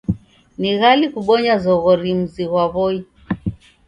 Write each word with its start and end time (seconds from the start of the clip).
Ni 0.59 0.71
gali 0.79 1.05
kubonya 1.13 1.53
zoghori 1.63 2.11
mzi 2.19 2.43
ghwa 2.49 2.65
W'oi. 2.73 2.97